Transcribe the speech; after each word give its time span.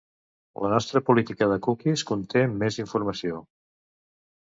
La 0.61 0.69
nostra 0.69 1.01
Política 1.09 1.47
de 1.51 1.57
Cookies 1.67 2.05
conté 2.13 2.41
més 2.63 2.79
informació. 2.85 3.43